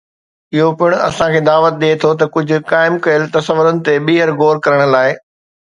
اهو 0.55 0.69
پڻ 0.79 0.89
اسان 1.07 1.29
کي 1.35 1.41
دعوت 1.49 1.75
ڏئي 1.83 1.93
ٿو 2.05 2.11
ته 2.19 2.25
ڪجهه 2.37 2.67
قائم 2.73 2.93
ڪيل 3.05 3.23
تصورن 3.39 3.75
تي 3.89 3.95
ٻيهر 4.09 4.29
غور 4.43 4.55
ڪرڻ 4.69 4.81
لاء. 4.97 5.09